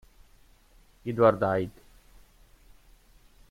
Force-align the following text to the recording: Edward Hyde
Edward 1.05 1.37
Hyde 1.45 1.77